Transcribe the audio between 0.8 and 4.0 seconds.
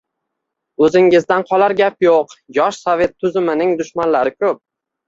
O’zingizdan qolar gap yo‘q, yosh sovet tuzumining